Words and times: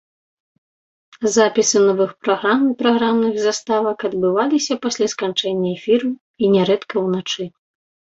Запісы 1.33 1.77
новых 1.87 2.11
праграм 2.27 2.59
і 2.67 2.71
праграмных 2.79 3.35
заставак 3.47 3.97
адбываліся 4.09 4.73
пасля 4.87 5.07
сканчэння 5.13 5.69
эфіру 5.77 6.09
і 6.45 6.51
нярэдка 6.55 6.95
ўначы. 7.05 7.43